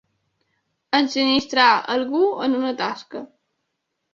Ensinistrar 0.99 1.67
algú 1.97 2.23
en 2.49 2.59
una 2.63 2.73
tasca. 2.83 3.23